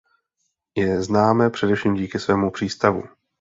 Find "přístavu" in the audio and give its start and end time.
2.51-3.03